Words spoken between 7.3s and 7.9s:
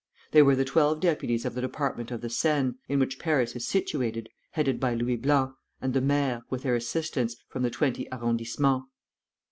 from the